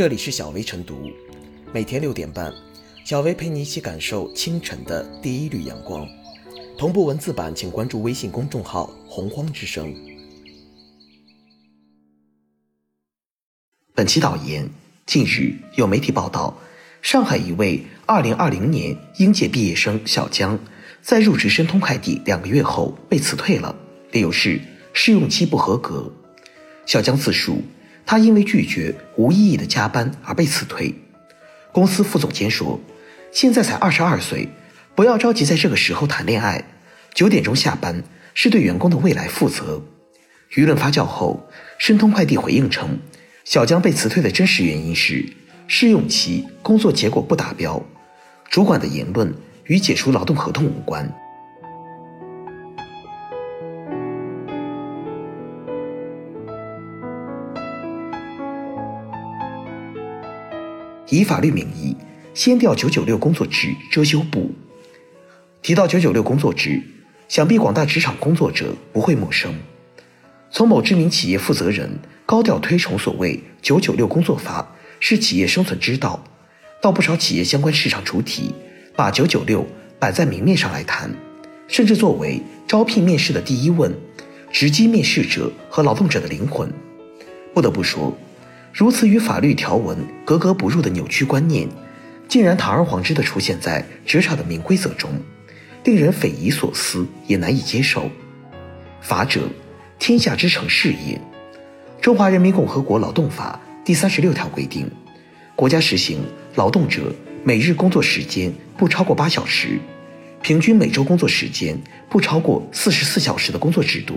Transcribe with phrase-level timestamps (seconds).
[0.00, 1.10] 这里是小薇晨读，
[1.74, 2.50] 每天六点半，
[3.04, 6.08] 小薇陪你一起感受清晨的第一缕阳光。
[6.78, 9.94] 同步文字版，请关注微信公众号“洪荒之声”。
[13.92, 14.70] 本期导言：
[15.04, 16.56] 近日有媒体报道，
[17.02, 20.58] 上海一位2020年应届毕业生小江，
[21.02, 23.76] 在入职申通快递两个月后被辞退了，
[24.12, 24.58] 理由是
[24.94, 26.10] 试用期不合格。
[26.86, 27.60] 小江自述。
[28.10, 30.92] 他因为拒绝无意义的加班而被辞退。
[31.70, 32.80] 公司副总监说
[33.30, 34.48] ：“现在才二十二岁，
[34.96, 36.64] 不要着急在这个时候谈恋爱。
[37.14, 38.02] 九点钟下班
[38.34, 39.80] 是对员工的未来负责。”
[40.56, 42.98] 舆论发酵后，申通快递回应称，
[43.44, 45.24] 小江被辞退的真实原因是
[45.68, 47.80] 试用期工作结果不达标，
[48.48, 49.32] 主管的言论
[49.66, 51.08] 与解除劳动合同无关。
[61.10, 61.96] 以法律名义
[62.32, 64.50] 先调九九六工作制遮羞布。
[65.60, 66.80] 提到九九六工作制，
[67.28, 69.54] 想必广大职场工作者不会陌生。
[70.50, 76.24] 从某知名企业负责人高调推崇所谓“九九六工作法”是企业生存之道，
[76.80, 78.54] 到不少企业相关市场主体
[78.96, 79.66] 把九九六
[79.98, 81.10] 摆在明面上来谈，
[81.68, 83.92] 甚至作为招聘面试的第一问，
[84.50, 86.72] 直击面试者和劳动者的灵魂。
[87.52, 88.16] 不得不说。
[88.72, 91.68] 如此与法律条文格格不入的扭曲观念，
[92.28, 95.10] 竟然堂而皇之地出现在职场的明规则中，
[95.84, 98.08] 令人匪夷所思，也难以接受。
[99.00, 99.48] 法者，
[99.98, 101.20] 天下之成事也。
[102.00, 104.88] 中华人民共和国劳动法第三十六条规定，
[105.56, 106.22] 国家实行
[106.54, 109.80] 劳动者每日工作时间不超过八小时，
[110.42, 111.76] 平均每周工作时间
[112.08, 114.14] 不超过四十四小时的工作制度。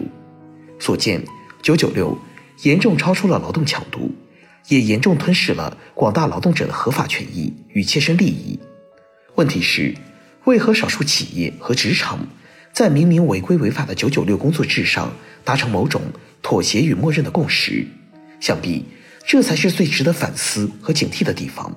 [0.80, 1.22] 所见，
[1.62, 2.18] 九九六
[2.62, 4.12] 严重超出了劳动强度。
[4.68, 8.60] 也严重吞噬了广大劳动者的合法权益与切身利益。
[9.36, 9.96] 问题是，
[10.46, 12.28] 为何少数企业和职场
[12.72, 15.14] 在明明违规违法的“九九六”工作制上
[15.44, 16.02] 达成某种
[16.42, 17.86] 妥协与默认的共识？
[18.40, 18.86] 想必
[19.26, 21.76] 这才是最值得反思和警惕的地方。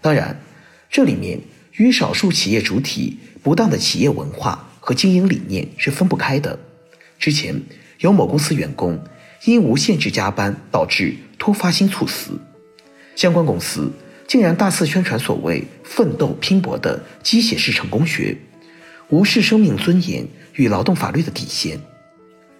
[0.00, 0.40] 当然，
[0.90, 1.40] 这里面
[1.76, 6.58] 与少数企业主体不当的企业文化和经营理念是分不开的。
[7.18, 7.62] 之前
[8.00, 9.02] 有某公司员工。
[9.44, 12.38] 因无限制加班导致突发性猝死，
[13.16, 13.90] 相关公司
[14.28, 18.38] 竟然大肆宣传所谓奋斗拼搏的鸡血式成功学，
[19.08, 21.80] 无视生命尊严与劳动法律的底线。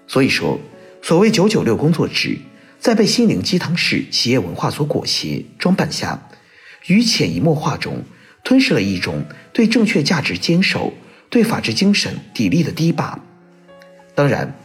[0.08, 0.58] 所以说，
[1.00, 2.36] 所谓九九六工作制，
[2.80, 6.28] 在被心灵鸡汤式企业文化所裹挟装扮下，
[6.88, 8.02] 于潜移默化中
[8.42, 10.92] 吞噬了一种对正确价值坚守、
[11.30, 13.20] 对法治精神砥砺的堤坝。
[14.16, 14.58] 当然，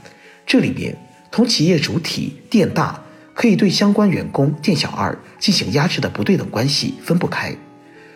[0.47, 0.97] 这里面。
[1.37, 2.99] 同企业主体店大
[3.35, 7.55] 可以对相关员工店小二进行压制的不对等关系分不开，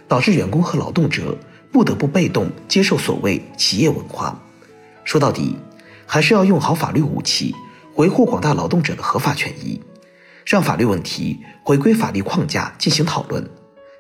[0.08, 1.38] 导致员工和劳动者
[1.72, 4.42] 不得不被动接受所谓企业文化。
[5.04, 5.56] 说到底，
[6.08, 7.54] 还是要用好法律武器，
[7.94, 9.80] 维护广大劳动者的合法权益，
[10.44, 13.48] 让法律问题回归法律框架进行讨论。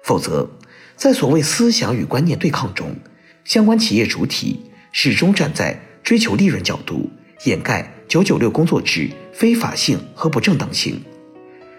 [0.03, 0.49] 否则，
[0.95, 2.95] 在所谓思想与观念对抗中，
[3.43, 7.11] 相关企业主体始终站在追求利润角度。
[7.46, 11.02] 掩盖九九六工作制非法性和不正当性，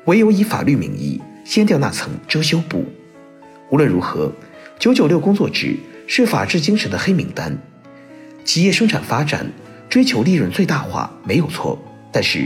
[0.06, 2.84] 唯有以法律名义掀掉那层遮羞布。
[3.70, 4.32] 无论如何，
[4.80, 5.76] 九九六工作制
[6.08, 7.56] 是法治精神的黑名单。
[8.44, 9.52] 企业生产发展
[9.88, 11.80] 追求利润最大化没有错，
[12.10, 12.44] 但是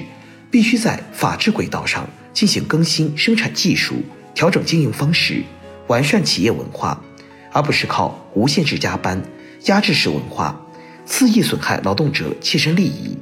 [0.51, 3.95] 必须在法治轨道上进行更新生产技术，
[4.35, 5.43] 调整经营方式，
[5.87, 7.03] 完善企业文化，
[7.51, 9.23] 而不是靠无限制加班、
[9.65, 10.61] 压制式文化。
[11.07, 13.17] 肆意损害劳动者切身利益，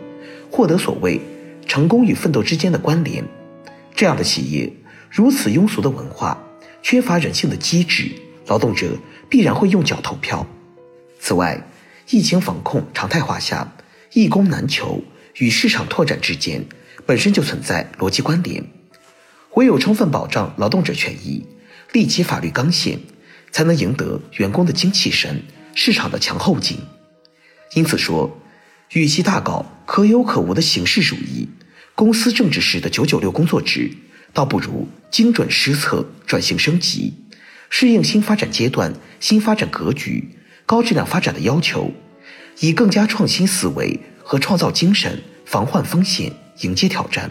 [0.51, 1.21] 获得所谓
[1.67, 3.23] 成功与奋斗之间的关联，
[3.95, 4.73] 这样的企业
[5.11, 6.43] 如此庸俗的文化，
[6.83, 8.11] 缺乏人性的机制，
[8.47, 8.97] 劳动者
[9.29, 10.47] 必然会用脚投票。
[11.21, 11.63] 此外，
[12.11, 13.77] 疫情防控常态化下，
[14.13, 15.03] 一工难求
[15.37, 16.65] 与市场拓展之间
[17.07, 18.65] 本身就存在逻辑关联，
[19.55, 21.47] 唯有充分保障劳动者权益，
[21.93, 22.99] 立起法律刚线，
[23.53, 25.43] 才能赢得员工的精气神，
[25.75, 26.79] 市场的强后劲。
[27.73, 28.39] 因此说，
[28.93, 31.49] 与其大搞可有可无的形式主义、
[31.95, 33.91] 公司政治式的九九六工作制，
[34.33, 37.15] 倒不如精准施策、转型升级，
[37.71, 41.93] 适应新发展阶段、新发展格局、高质量发展的要求，
[42.61, 47.31] 以更加创新思维和创造精神防患风险、迎接挑战。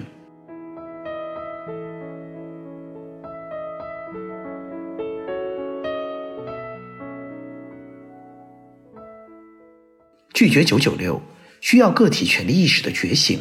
[10.34, 11.22] 拒绝九九六，
[11.62, 13.40] 需要个体权利意识的觉醒。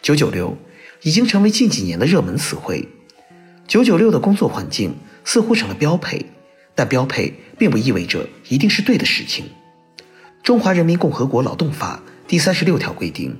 [0.00, 0.56] 九九六
[1.02, 2.88] 已经成为近几年的热门词汇。
[3.68, 6.24] 九九六的工作环境似乎成了标配，
[6.74, 9.44] 但标配并不意味着一定是对的事情。
[10.42, 13.38] 中华人民共和国劳动法第三十六条规定，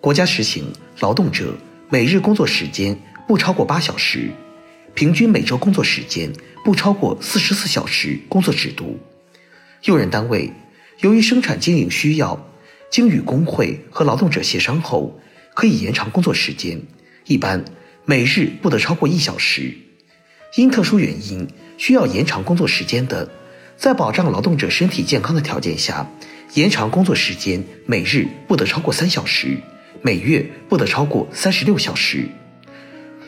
[0.00, 1.54] 国家实行劳动者
[1.90, 2.98] 每日工作时间
[3.28, 4.30] 不超过八小时，
[4.94, 6.32] 平均每周工作时间
[6.64, 8.98] 不超过四十四小时工作制度。
[9.84, 10.50] 用人单位
[11.00, 12.46] 由于生产经营需要，
[12.90, 15.18] 经与工会和劳动者协商后，
[15.54, 16.82] 可以延长工作时间，
[17.26, 17.64] 一般
[18.04, 19.74] 每日不得超过一小时。
[20.56, 21.48] 因特殊原因
[21.78, 23.30] 需要延长工作时间的，
[23.76, 26.06] 在保障劳动者身体健康的条件下。
[26.54, 29.56] 延长工作时间，每日不得超过三小时，
[30.02, 32.28] 每月不得超过三十六小时。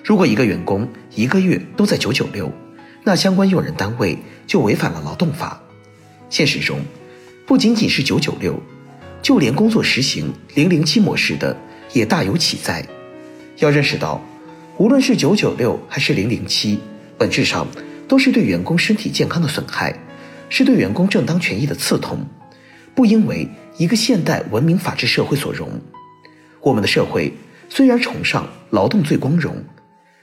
[0.04, 2.52] 如果一个员工一个月都在九九六，
[3.04, 5.62] 那相关用人单位就违反了劳动法。
[6.28, 6.80] 现实中，
[7.44, 8.60] 不仅仅是九九六，
[9.20, 11.56] 就连工作实行零零七模式的
[11.92, 12.86] 也大有其在。
[13.58, 14.22] 要认识到，
[14.78, 16.78] 无论是九九六还是零零七，
[17.18, 17.66] 本质上
[18.06, 19.94] 都是对员工身体健康的损害，
[20.48, 22.24] 是对员工正当权益的刺痛。
[22.94, 23.48] 不应为
[23.78, 25.68] 一个现代文明法治社会所容。
[26.60, 27.32] 我们的社会
[27.68, 29.64] 虽然崇尚劳动最光荣，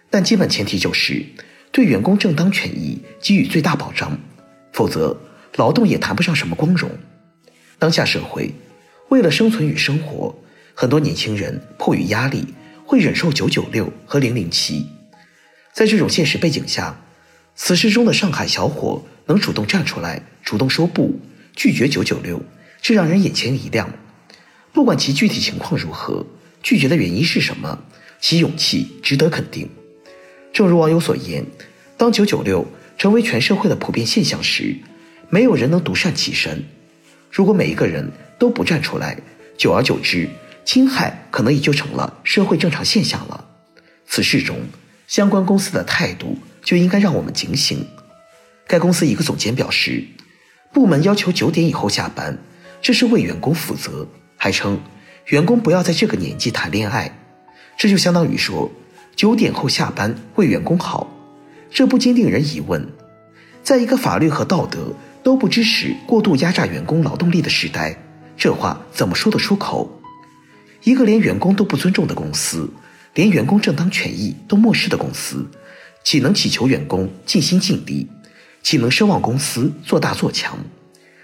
[0.09, 1.25] 但基本前提就是
[1.71, 4.17] 对员工正当权益给予最大保障，
[4.71, 5.19] 否则
[5.55, 6.89] 劳动也谈不上什么光荣。
[7.77, 8.53] 当下社会
[9.09, 10.35] 为了生存与生活，
[10.73, 12.45] 很多年轻人迫于压力
[12.85, 14.85] 会忍受九九六和零零七。
[15.73, 16.99] 在这种现实背景下，
[17.55, 21.19] 此事中的上海小伙能主动站出来，主动说不，
[21.55, 22.41] 拒绝九九六。
[22.81, 23.91] 这让人眼前一亮，
[24.71, 26.25] 不管其具体情况如何，
[26.63, 27.83] 拒绝的原因是什么，
[28.21, 29.69] 其勇气值得肯定。
[30.53, 31.45] 正如网友所言，
[31.97, 32.65] 当九九六
[32.97, 34.77] 成为全社会的普遍现象时，
[35.29, 36.63] 没有人能独善其身。
[37.31, 39.17] 如果每一个人都不站出来，
[39.57, 40.27] 久而久之，
[40.65, 43.45] 侵害可能也就成了社会正常现象了。
[44.07, 44.57] 此事中，
[45.07, 47.85] 相关公司的态度就应该让我们警醒。
[48.67, 50.03] 该公司一个总监表示，
[50.73, 52.37] 部门要求九点以后下班。
[52.81, 54.79] 这是为员工负责，还称
[55.25, 57.19] 员工不要在这个年纪谈恋爱，
[57.77, 58.71] 这就相当于说
[59.17, 61.13] 九点后下班为员工好，
[61.69, 62.87] 这不禁令人疑问：
[63.61, 64.93] 在一个法律和道德
[65.23, 67.97] 都不支持过度压榨员工劳动力的时代，
[68.37, 70.01] 这话怎么说得出口？
[70.83, 72.69] 一个连员工都不尊重的公司，
[73.13, 75.45] 连员工正当权益都漠视的公司，
[76.03, 78.07] 岂能祈求员工尽心尽力？
[78.61, 80.57] 岂能奢望公司做大做强？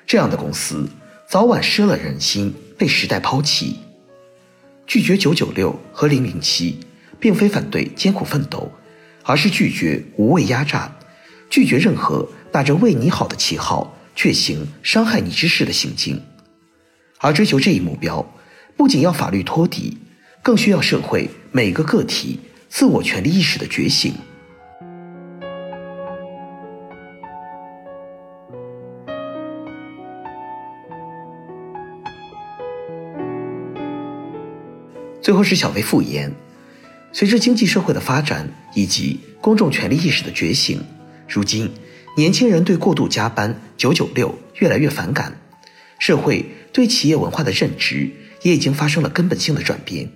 [0.05, 0.87] 这样的公司。
[1.27, 3.79] 早晚失了人心，被时代抛弃。
[4.85, 6.79] 拒绝九九六和零零七，
[7.19, 8.71] 并非反对艰苦奋斗，
[9.23, 10.95] 而是拒绝无谓压榨，
[11.49, 16.21] 拒绝任何打着为你好的旗号却行伤害你之事的行径。
[17.19, 18.25] 而追求这一目标，
[18.75, 19.97] 不仅要法律托底，
[20.43, 22.39] 更需要社会每个个体
[22.69, 24.13] 自我权利意识的觉醒。
[35.21, 36.31] 最后是小薇复言，
[37.11, 40.79] 随着经济社会的发展以及公众权利意识的觉醒，
[41.27, 41.71] 如今
[42.17, 45.39] 年轻人对过度加班、九九六越来越反感，
[45.99, 48.09] 社会对企业文化的认知
[48.41, 50.09] 也已经发生了根本性的转变。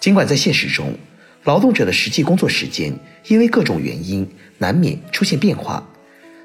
[0.00, 0.96] 尽管在现实中，
[1.44, 2.92] 劳动者的实际工作时间
[3.26, 5.86] 因为各种原因难免出现变化，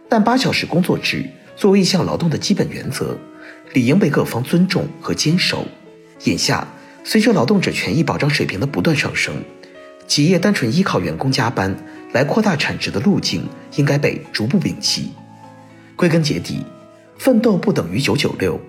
[0.09, 3.17] 但八小时工作制作为一项劳动的基本原则，
[3.73, 5.67] 理应被各方尊重和坚守。
[6.23, 6.67] 眼下。
[7.05, 9.35] 随着劳动者权益保障水平的不断上升，
[10.07, 11.75] 企业单纯依靠员工加班
[12.13, 15.11] 来扩大产值的路径应该被逐步摒弃。
[15.95, 16.63] 归根结底，
[17.17, 18.59] 奋斗不等于九九六。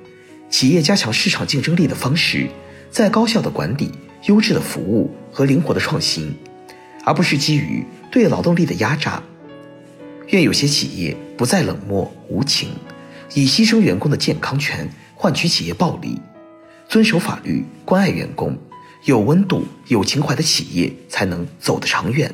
[0.50, 2.48] 企业加强市场竞争力的方式，
[2.90, 3.90] 在高效的管理、
[4.26, 6.34] 优质的服务和灵活的创新，
[7.04, 9.22] 而不是基于对劳动力的压榨。
[10.28, 12.70] 愿有些企业不再冷漠无情，
[13.34, 16.20] 以牺牲员工的健康权换取企业暴利。
[16.88, 18.56] 遵守法律，关爱员工，
[19.04, 22.32] 有温度、有情怀的企业才能走得长远。